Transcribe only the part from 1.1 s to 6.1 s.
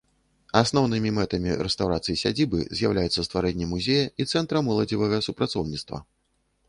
мэтамі рэстаўрацыі сядзібы з'яўляюцца стварэнне музея і цэнтра моладзевага супрацоўніцтва.